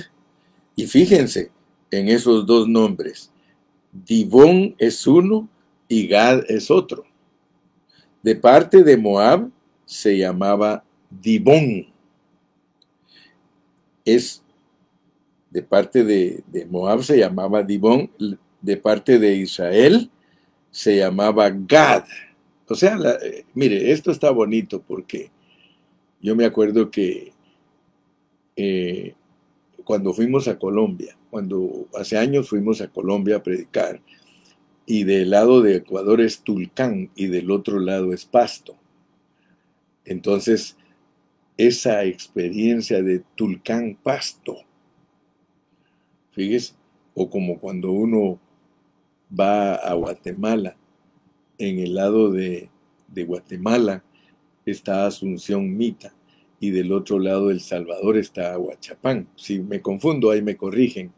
[0.77, 1.51] y fíjense
[1.91, 3.33] en esos dos nombres,
[3.93, 5.49] Divon es uno
[5.89, 7.05] y Gad es otro.
[8.23, 9.51] De parte de Moab
[9.85, 11.87] se llamaba Dibón.
[14.05, 14.43] Es
[15.51, 18.11] de parte de, Moab se llamaba Dibón,
[18.61, 20.11] de parte de Israel
[20.71, 22.05] se llamaba Gad.
[22.67, 25.31] O sea, eh, mire, esto está bonito porque
[26.21, 27.33] yo me acuerdo que
[28.57, 29.15] eh,
[29.85, 34.01] cuando fuimos a Colombia, cuando hace años fuimos a Colombia a predicar,
[34.85, 38.77] y del lado de Ecuador es Tulcán y del otro lado es Pasto.
[40.05, 40.77] Entonces,
[41.59, 44.57] esa experiencia de Tulcán Pasto
[46.39, 46.75] Fíjese,
[47.15, 48.39] o como cuando uno
[49.39, 50.77] va a Guatemala,
[51.59, 52.71] en el lado de,
[53.15, 54.05] Guatemala
[54.65, 56.15] está Asunción Mita
[56.61, 59.29] y del otro lado El Salvador está Aguachapán.
[59.35, 61.13] Si me confundo, ahí me corrigen.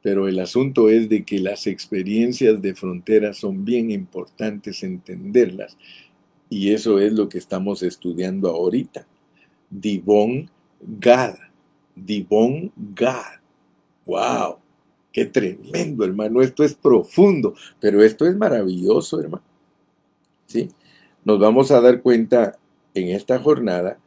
[0.00, 5.76] Pero el asunto es de que las experiencias de frontera son bien importantes entenderlas.
[6.48, 9.06] Y eso es lo que estamos estudiando ahorita.
[9.68, 11.34] Divon Gad.
[11.94, 13.40] Divon Gad.
[14.06, 14.58] ¡Wow!
[15.18, 16.40] ¡Qué tremendo, hermano!
[16.42, 19.42] Esto es profundo, pero esto es maravilloso, hermano.
[20.46, 20.68] ¿Sí?
[21.24, 22.56] Nos vamos a dar cuenta
[22.94, 23.98] en esta jornada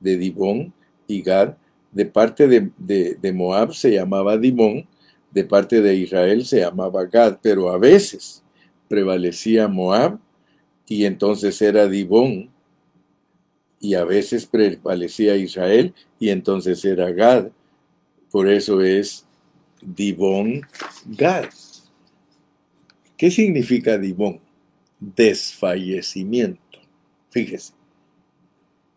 [0.00, 0.74] de Dibón
[1.06, 1.54] y Gad,
[1.92, 4.88] de parte de, Moab se llamaba Dibón,
[5.30, 8.42] de parte de Israel se llamaba Gad, pero a veces
[8.88, 10.18] prevalecía Moab
[10.88, 12.50] y entonces era Dibón,
[13.78, 17.52] y a veces prevalecía Israel y entonces era Gad.
[18.32, 19.24] Por eso es
[19.82, 20.62] Dibón
[21.06, 21.46] Gad.
[23.16, 24.40] ¿Qué significa Dibón?
[24.98, 26.80] Desfallecimiento.
[27.28, 27.74] Fíjese.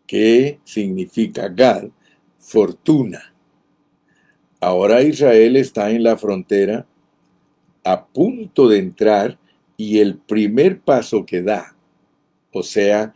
[0.06, 1.88] ¿Qué significa Gad?
[2.38, 3.34] Fortuna.
[4.60, 6.86] Ahora Israel está en la frontera
[7.84, 9.38] a punto de entrar
[9.76, 11.76] y el primer paso que da,
[12.52, 13.14] o sea,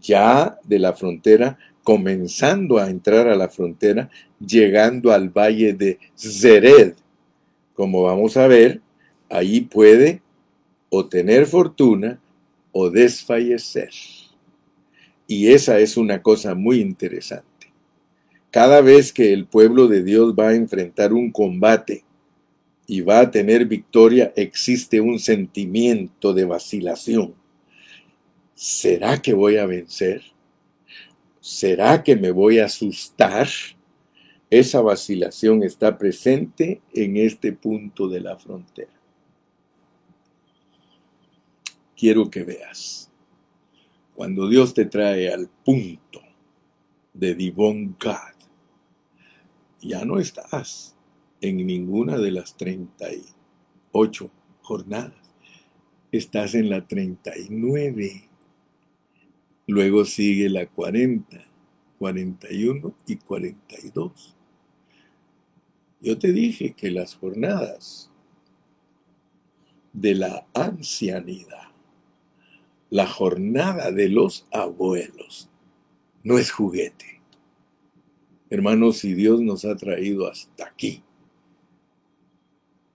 [0.00, 4.08] ya de la frontera, comenzando a entrar a la frontera,
[4.40, 6.94] llegando al valle de Zered.
[7.76, 8.80] Como vamos a ver,
[9.28, 10.22] ahí puede
[10.88, 12.18] o tener fortuna
[12.72, 13.90] o desfallecer.
[15.26, 17.72] Y esa es una cosa muy interesante.
[18.50, 22.04] Cada vez que el pueblo de Dios va a enfrentar un combate
[22.86, 27.34] y va a tener victoria, existe un sentimiento de vacilación.
[28.54, 30.22] ¿Será que voy a vencer?
[31.40, 33.48] ¿Será que me voy a asustar?
[34.50, 38.92] Esa vacilación está presente en este punto de la frontera.
[41.96, 43.10] Quiero que veas.
[44.14, 46.20] Cuando Dios te trae al punto
[47.12, 48.36] de Divon God,
[49.82, 50.96] ya no estás
[51.40, 54.30] en ninguna de las 38
[54.62, 55.14] jornadas.
[56.12, 58.26] Estás en la 39
[59.68, 61.38] Luego sigue la 40,
[61.98, 64.35] 41 y 42.
[66.00, 68.10] Yo te dije que las jornadas
[69.92, 71.68] de la ancianidad,
[72.90, 75.48] la jornada de los abuelos,
[76.22, 77.20] no es juguete.
[78.50, 81.02] Hermanos, si Dios nos ha traído hasta aquí,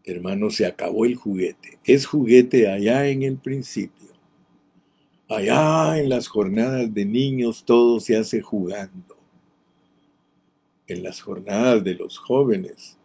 [0.04, 1.80] hermanos, se acabó el juguete.
[1.84, 4.10] Es juguete allá en el principio.
[5.28, 9.21] Allá en las jornadas de niños todo se hace jugando.
[10.92, 12.98] En las jornadas de los jóvenes,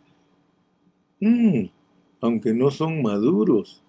[1.20, 1.66] mm,
[2.20, 3.80] aunque no son maduros,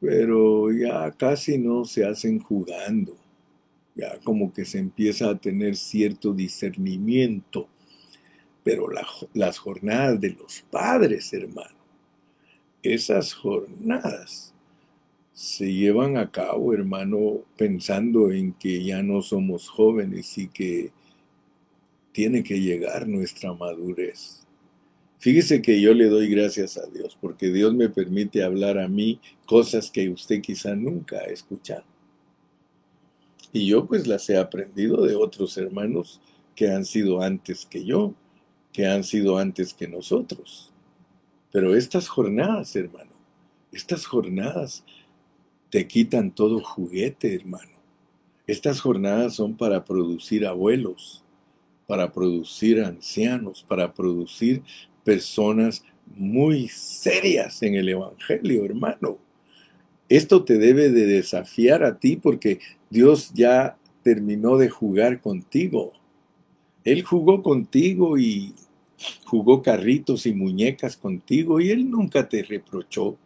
[0.00, 3.16] pero ya casi no se hacen jugando.
[3.96, 7.68] Ya como que se empieza a tener cierto discernimiento.
[8.62, 8.86] Pero
[9.34, 11.80] las jornadas de los padres, hermano,
[12.80, 14.54] esas jornadas
[15.32, 20.92] se llevan a cabo, hermano, pensando en que ya no somos jóvenes y que
[22.12, 24.46] tiene que llegar nuestra madurez.
[25.18, 29.20] Fíjese que yo le doy gracias a Dios porque Dios me permite hablar a mí
[29.46, 31.84] cosas que usted quizá nunca ha escuchado.
[33.52, 36.20] Y yo pues las he aprendido de otros hermanos
[36.54, 38.14] que han sido antes que yo,
[38.72, 40.72] que han sido antes que nosotros.
[41.52, 43.10] Pero estas jornadas, hermano,
[43.72, 44.84] estas jornadas
[45.70, 47.72] te quitan todo juguete, hermano.
[48.46, 51.19] Estas jornadas son para producir abuelos,
[51.90, 54.62] para producir ancianos, para producir
[55.02, 59.18] personas muy serias en el Evangelio, hermano.
[60.08, 62.60] Esto te debe de desafiar a ti porque
[62.90, 65.92] Dios ya terminó de jugar contigo.
[66.84, 68.54] Él jugó contigo y
[69.24, 73.16] jugó carritos y muñecas contigo y Él nunca te reprochó.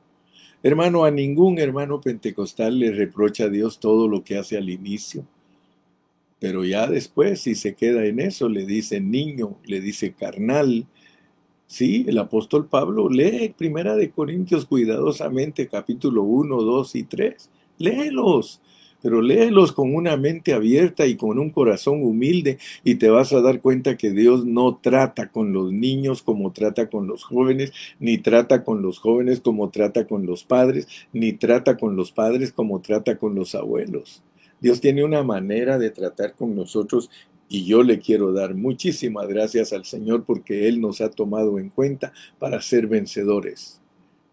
[0.63, 5.27] Hermano, a ningún hermano pentecostal le reprocha a Dios todo lo que hace al inicio.
[6.45, 10.87] Pero ya después, si se queda en eso, le dice niño, le dice carnal,
[11.67, 17.51] Sí, el apóstol Pablo lee Primera de Corintios cuidadosamente, capítulo 1, 2 y 3.
[17.79, 18.61] Léelos,
[19.01, 23.41] pero léelos con una mente abierta y con un corazón humilde y te vas a
[23.41, 28.19] dar cuenta que Dios no trata con los niños como trata con los jóvenes, ni
[28.19, 32.83] trata con los jóvenes como trata con los padres, ni trata con los padres como
[32.83, 34.23] trata con los abuelos.
[34.65, 37.11] Dios tiene una manera de tratar con nosotros
[37.51, 41.69] y yo le quiero dar muchísimas gracias al Señor porque Él nos ha tomado en
[41.69, 43.83] cuenta para ser vencedores.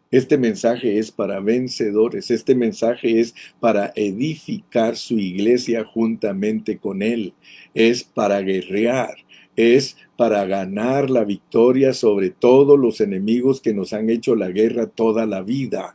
[0.10, 7.34] Este mensaje es para vencedores, este mensaje es para edificar su iglesia juntamente con Él,
[7.74, 9.18] es para guerrear,
[9.58, 14.88] es para ganar la victoria sobre todos los enemigos que nos han hecho la guerra
[14.88, 15.94] toda la vida.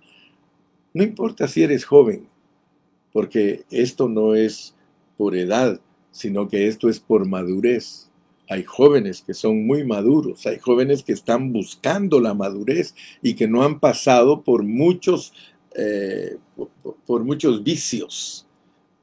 [0.92, 2.26] No importa si eres joven,
[3.16, 4.74] porque esto no es
[5.16, 8.10] por edad, sino que esto es por madurez.
[8.46, 13.48] Hay jóvenes que son muy maduros, hay jóvenes que están buscando la madurez y que
[13.48, 15.32] no han pasado por muchos,
[15.74, 16.36] eh,
[17.08, 18.46] muchos vicios.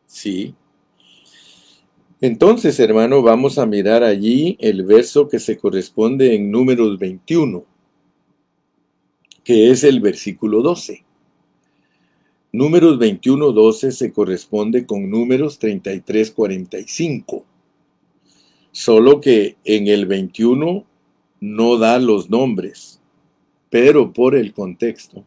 [0.05, 0.53] ¿Sí?
[2.21, 7.65] Entonces, hermano, vamos a mirar allí el verso que se corresponde en números 21,
[9.43, 11.03] que es el versículo 12.
[12.55, 17.43] Números 21.12 se corresponde con números 33.45.
[18.71, 20.85] Solo que en el 21
[21.41, 23.01] no da los nombres,
[23.71, 25.25] pero por el contexto,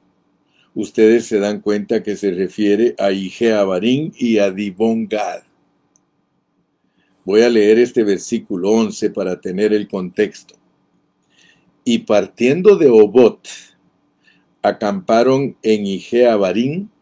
[0.72, 5.08] ustedes se dan cuenta que se refiere a Ijeabarín y a Dibón.
[7.24, 10.54] Voy a leer este versículo 11 para tener el contexto.
[11.82, 13.48] Y partiendo de Obot,
[14.62, 16.92] acamparon en Ijeabarín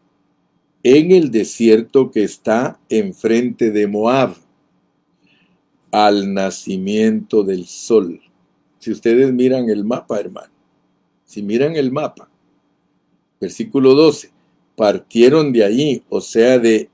[0.87, 4.35] en el desierto que está enfrente de Moab,
[5.89, 8.21] al nacimiento del sol.
[8.77, 10.53] Si ustedes miran el mapa, hermano,
[11.25, 12.29] si miran el mapa,
[13.41, 14.29] versículo 12,
[14.75, 16.87] partieron de allí, o sea, de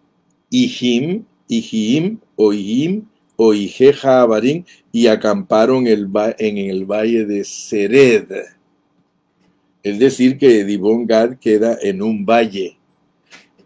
[0.49, 8.31] Ijim, Ijim, o Ijim, o y acamparon en el valle de Sered.
[9.83, 12.77] Es decir, que Dibón Gad queda en un valle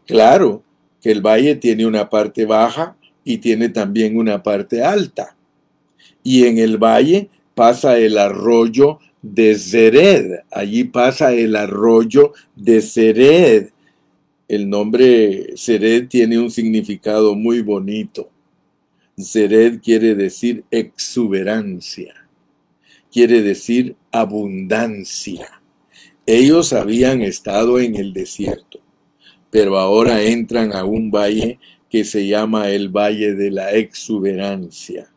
[0.05, 0.63] Claro
[1.01, 5.35] que el valle tiene una parte baja y tiene también una parte alta.
[6.23, 10.41] Y en el valle pasa el arroyo de Zered.
[10.51, 13.69] Allí pasa el arroyo de Zered.
[14.47, 18.29] El nombre Zered tiene un significado muy bonito.
[19.19, 22.13] Zered quiere decir exuberancia,
[23.11, 25.61] quiere decir abundancia.
[26.25, 28.84] Ellos habían estado en el desierto
[29.55, 35.07] pero ahora entran a un valle que se llama el Valle de la Exuberancia,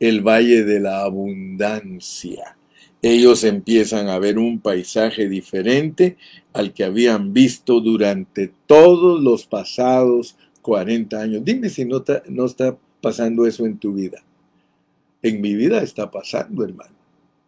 [0.00, 2.56] el Valle de la Abundancia.
[3.00, 6.16] Ellos empiezan a ver un paisaje diferente
[6.52, 11.44] al que habían visto durante todos los pasados 40 años.
[11.44, 14.24] Dime si no no está pasando eso en tu vida.
[15.22, 17.03] en mi vida está pasando, hermano.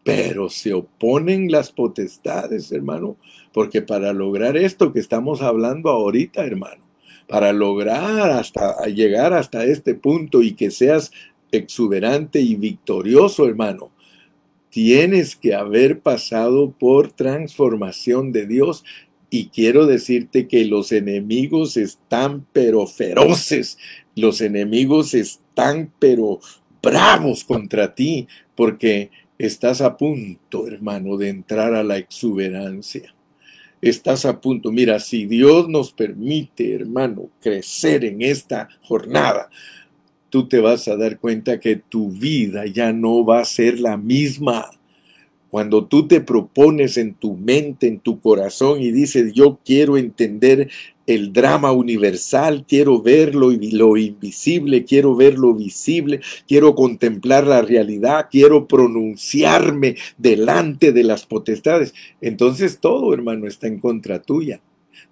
[0.06, 3.16] Pero se oponen las potestades, hermano,
[3.52, 6.84] porque para lograr esto que estamos hablando ahorita, hermano,
[7.26, 11.10] para lograr hasta llegar hasta este punto y que seas
[11.50, 13.90] exuberante y victorioso, hermano,
[14.70, 18.84] tienes que haber pasado por transformación de Dios.
[19.28, 23.76] Y quiero decirte que los enemigos están pero feroces,
[24.14, 26.38] los enemigos están pero
[26.80, 33.14] bravos contra ti, porque estás a punto, hermano, de entrar a la exuberancia.
[33.80, 34.72] Estás a punto.
[34.72, 39.50] Mira, si Dios nos permite, hermano, crecer en esta jornada,
[40.30, 43.96] tú te vas a dar cuenta que tu vida ya no va a ser la
[43.96, 44.70] misma.
[45.56, 50.68] Cuando tú te propones en tu mente, en tu corazón y dices, yo quiero entender
[51.06, 57.62] el drama universal, quiero ver lo, lo, invisible, quiero ver lo visible, quiero contemplar la
[57.62, 61.94] realidad, quiero pronunciarme delante de las potestades.
[62.20, 64.60] Entonces todo, hermano, está en contra tuya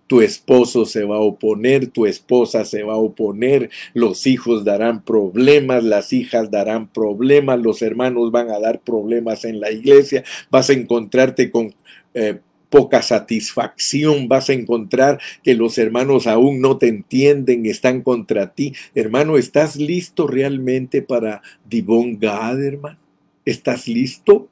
[0.07, 5.05] tu esposo se va a oponer, tu esposa se va a oponer, los hijos darán
[5.05, 10.70] problemas, las hijas darán problemas, los hermanos van a dar problemas en la iglesia, vas
[10.70, 11.74] a encontrarte con...
[12.14, 12.40] Eh,
[12.74, 18.74] poca satisfacción, vas a encontrar que los hermanos aún no te entienden, están contra ti.
[18.96, 21.40] Hermano, ¿estás listo realmente para
[21.70, 22.98] Divon God, hermano?
[23.44, 24.48] ¿Estás listo?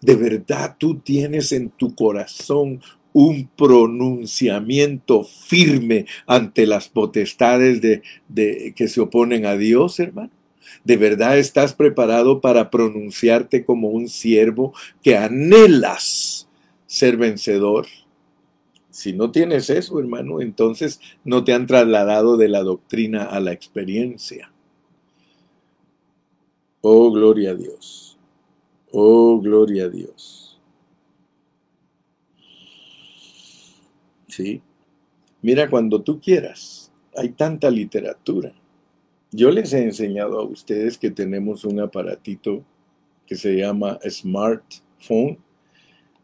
[0.00, 2.80] De verdad tú tienes en tu corazón
[3.20, 10.30] un pronunciamiento firme ante las potestades de, que se oponen a Dios, hermano?
[10.84, 16.48] ¿De verdad estás preparado para pronunciarte como un siervo que anhelas
[16.86, 17.88] ser vencedor?
[18.88, 23.50] Si no tienes eso, hermano, entonces no te han trasladado de la doctrina a la
[23.50, 24.52] experiencia.
[26.82, 28.16] Oh, gloria a Dios.
[28.92, 30.37] Oh, gloria a Dios.
[34.38, 34.62] ¿Sí?
[35.42, 38.52] Mira, cuando tú quieras, hay tanta literatura.
[39.32, 42.64] Yo les he enseñado a ustedes que tenemos un aparatito
[43.26, 45.38] que se llama smartphone.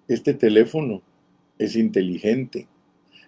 [0.06, 1.02] Este teléfono
[1.58, 2.68] es inteligente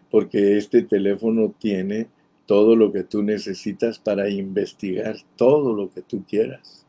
[0.08, 2.06] porque este teléfono tiene
[2.46, 6.86] todo lo que tú necesitas para investigar todo lo que tú quieras.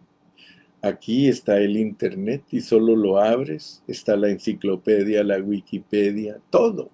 [0.84, 6.92] Aquí está el Internet y solo lo abres, está la enciclopedia, la Wikipedia, todo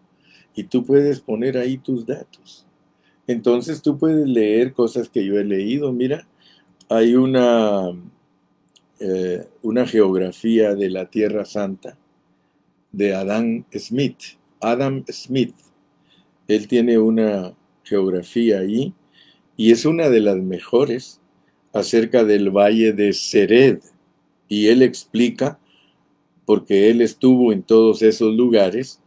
[0.56, 2.66] y tú puedes poner ahí tus datos.
[3.28, 5.92] Entonces tú puedes leer cosas que yo he leído.
[5.94, 6.28] Mira,
[6.90, 7.90] hay una,
[9.00, 11.98] eh, una geografía de la Tierra Santa
[12.92, 14.38] de Adam Smith.
[14.60, 15.56] Adam Smith.
[16.48, 18.94] Él tiene una geografía ahí
[19.58, 21.20] y es una de las mejores
[21.74, 23.80] acerca del valle de Sered.
[24.48, 25.60] Y él explica,
[26.46, 29.00] porque él estuvo en todos esos lugares,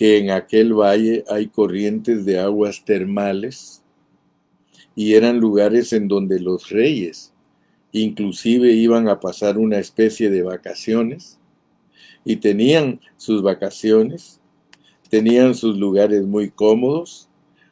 [0.00, 3.82] que en aquel valle hay corrientes de aguas termales
[4.96, 7.34] y eran lugares en donde los reyes
[7.92, 11.38] inclusive iban a pasar una especie de vacaciones
[12.24, 14.40] y tenían sus vacaciones,
[15.10, 17.28] tenían sus lugares muy cómodos,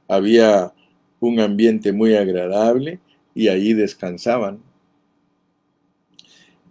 [0.07, 0.75] había
[1.21, 3.01] un ambiente muy agradable
[3.35, 4.61] y ahí descansaban.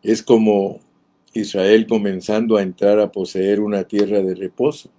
[0.04, 0.82] Es como
[1.34, 4.92] Israel comenzando a entrar a poseer una tierra de reposo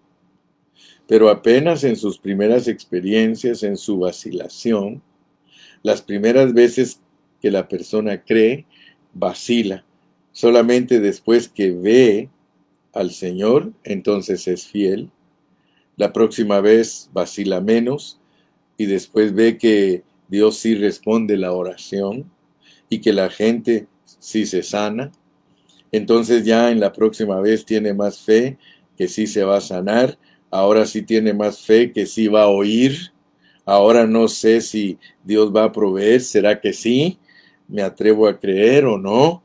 [1.09, 5.02] pero apenas en sus primeras experiencias, en su vacilación,
[5.82, 7.00] las primeras veces
[7.40, 8.66] que la persona cree,
[9.14, 9.86] vacila.
[10.32, 12.28] Solamente después que ve
[12.92, 15.11] al Señor, entonces es fiel.
[15.96, 18.20] La próxima vez vacila menos
[18.76, 22.30] y después ve que Dios sí responde la oración
[22.90, 25.11] y que la gente sí se sana.
[25.90, 28.59] Entonces ya en la próxima vez tiene más fe
[28.98, 30.18] que sí se va a sanar
[30.51, 33.12] ahora sí tiene más fe que sí va a oír,
[33.64, 37.18] ahora no sé si Dios va a proveer, ¿será que sí?
[37.66, 39.42] ¿Me atrevo a creer o no?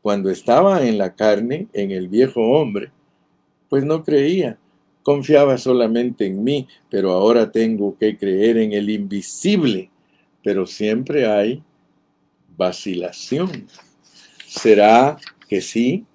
[0.00, 2.92] Cuando estaba en la carne, en el viejo hombre,
[3.68, 4.58] pues no creía,
[5.02, 9.90] confiaba solamente en mí, pero ahora tengo que creer en el invisible,
[10.42, 11.62] pero siempre hay
[12.56, 13.66] vacilación.
[14.46, 15.16] ¿Será
[15.48, 16.06] que sí?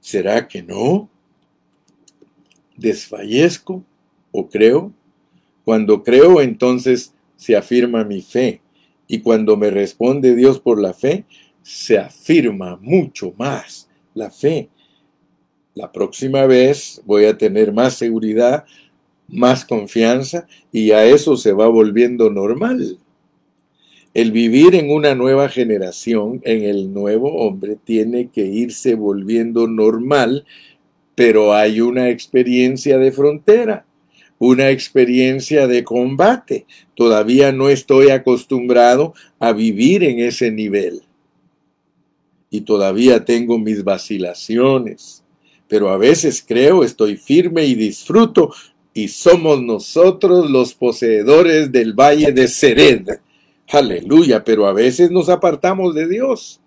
[0.00, 1.08] ¿Será que no?
[2.82, 3.82] Desfallezco
[4.30, 4.92] o creo.
[5.64, 8.60] Cuando creo, entonces se afirma mi fe.
[9.08, 11.24] Y cuando me responde Dios por la fe,
[11.62, 14.68] se afirma mucho más la fe.
[15.74, 18.64] La próxima vez voy a tener más seguridad,
[19.28, 22.98] más confianza y a eso se va volviendo normal.
[24.14, 30.44] El vivir en una nueva generación, en el nuevo hombre, tiene que irse volviendo normal,
[31.14, 33.86] pero hay una experiencia de frontera,
[34.38, 36.66] una experiencia de combate.
[36.94, 41.02] Todavía no estoy acostumbrado a vivir en ese nivel.
[42.50, 45.22] Y todavía tengo mis vacilaciones.
[45.68, 48.52] Pero a veces creo, estoy firme y disfruto,
[48.94, 53.08] y somos nosotros los poseedores del valle de Sered
[53.72, 56.60] Aleluya, pero a veces nos apartamos de Dios.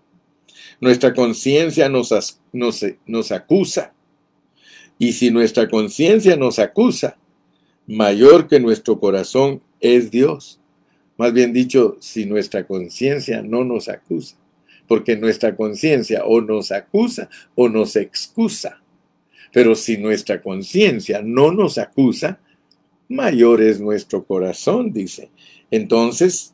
[0.79, 3.93] Nuestra conciencia nos, nos, nos acusa.
[4.97, 7.17] Y si nuestra conciencia nos acusa,
[7.87, 10.59] mayor que nuestro corazón es Dios.
[11.17, 14.37] Más bien dicho, si nuestra conciencia no nos acusa,
[14.87, 18.81] porque nuestra conciencia o nos acusa o nos excusa.
[19.53, 22.39] Pero si nuestra conciencia no nos acusa,
[23.07, 25.29] mayor es nuestro corazón, dice.
[25.71, 26.53] Entonces,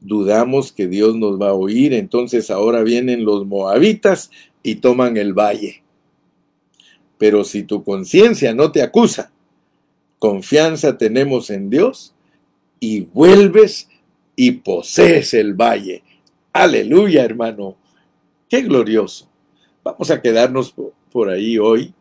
[0.00, 4.30] dudamos que Dios nos va a oír, entonces ahora vienen los moabitas
[4.62, 5.82] y toman el valle.
[7.18, 9.30] Pero si tu conciencia no te acusa,
[10.18, 12.14] confianza tenemos en Dios
[12.80, 13.88] y vuelves
[14.34, 16.02] y posees el valle.
[16.52, 17.76] Aleluya, hermano.
[18.48, 19.28] Qué glorioso.
[19.82, 20.74] Vamos a quedarnos
[21.12, 21.94] por ahí hoy,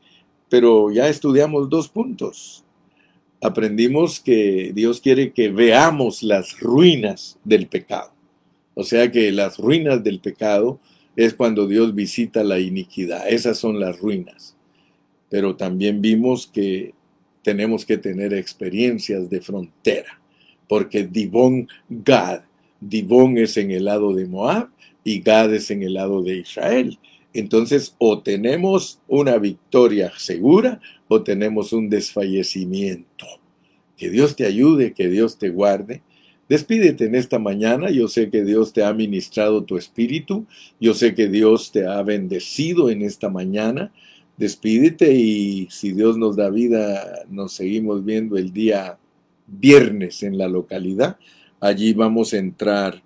[0.50, 2.66] pero ya estudiamos dos puntos
[3.46, 8.12] aprendimos que Dios quiere que veamos las ruinas del pecado.
[8.74, 10.80] O sea que las ruinas del pecado
[11.16, 13.30] es cuando Dios visita la iniquidad.
[13.30, 14.55] Esas son las ruinas.
[15.30, 16.94] Pero también vimos que
[17.42, 20.20] tenemos que tener experiencias de frontera.
[20.68, 22.42] Porque Dibón Gad,
[22.80, 24.70] Dibón es en el lado de Moab
[25.04, 26.98] y Gad es en el lado de Israel.
[27.34, 33.26] Entonces, o tenemos una victoria segura o tenemos un desfallecimiento.
[33.98, 36.02] Que Dios te ayude, que Dios te guarde.
[36.48, 37.90] Despídete en esta mañana.
[37.90, 40.46] Yo sé que Dios te ha ministrado tu espíritu.
[40.80, 43.92] Yo sé que Dios te ha bendecido en esta mañana.
[44.38, 48.98] Despídete y si Dios nos da vida, nos seguimos viendo el día
[49.48, 51.18] viernes en la localidad.
[51.62, 53.02] Allí vamos a entrar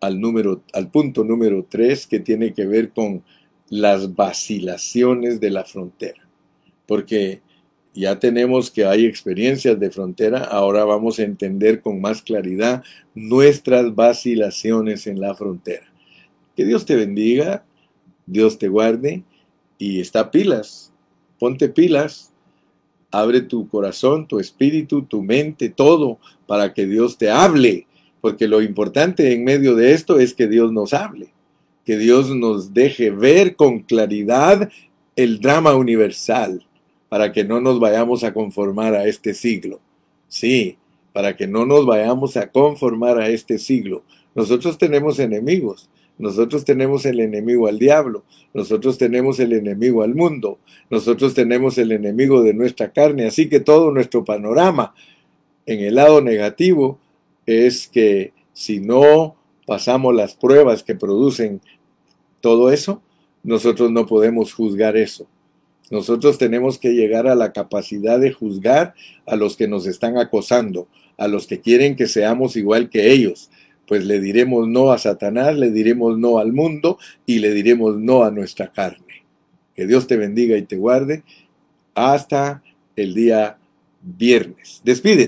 [0.00, 3.22] al, número, al punto número 3 que tiene que ver con
[3.70, 6.28] las vacilaciones de la frontera.
[6.86, 7.40] Porque
[7.94, 12.82] ya tenemos que hay experiencias de frontera, ahora vamos a entender con más claridad
[13.14, 15.86] nuestras vacilaciones en la frontera.
[16.54, 17.64] Que Dios te bendiga,
[18.26, 19.22] Dios te guarde
[19.78, 20.92] y está pilas,
[21.38, 22.32] ponte pilas,
[23.10, 27.86] abre tu corazón, tu espíritu, tu mente, todo para que Dios te hable
[28.24, 31.34] porque lo importante en medio de esto es que Dios nos hable,
[31.84, 34.70] que Dios nos deje ver con claridad
[35.14, 36.64] el drama universal,
[37.10, 39.80] para que no nos vayamos a conformar a este siglo.
[40.26, 40.78] Sí,
[41.12, 44.04] para que no nos vayamos a conformar a este siglo.
[44.34, 50.58] Nosotros tenemos enemigos, nosotros tenemos el enemigo al diablo, nosotros tenemos el enemigo al mundo,
[50.90, 54.94] nosotros tenemos el enemigo de nuestra carne, así que todo nuestro panorama
[55.66, 56.98] en el lado negativo
[57.46, 59.36] es que si no
[59.66, 61.60] pasamos las pruebas que producen
[62.40, 63.02] todo eso,
[63.42, 65.26] nosotros no podemos juzgar eso.
[65.90, 68.94] Nosotros tenemos que llegar a la capacidad de juzgar
[69.26, 70.88] a los que nos están acosando,
[71.18, 73.50] a los que quieren que seamos igual que ellos.
[73.86, 78.24] Pues le diremos no a Satanás, le diremos no al mundo y le diremos no
[78.24, 79.24] a nuestra carne.
[79.74, 81.22] Que Dios te bendiga y te guarde
[81.94, 82.62] hasta
[82.96, 83.58] el día
[84.00, 84.80] viernes.
[84.84, 85.22] Despídete.